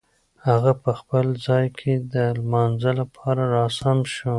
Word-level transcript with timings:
هغه 0.47 0.71
په 0.83 0.91
خپل 0.99 1.25
ځای 1.47 1.65
کې 1.77 1.93
د 2.13 2.15
لمانځه 2.39 2.91
لپاره 2.99 3.43
را 3.55 3.65
سم 3.79 3.99
شو. 4.13 4.29